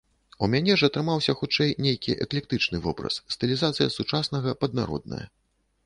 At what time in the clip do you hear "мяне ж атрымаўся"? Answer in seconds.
0.53-1.35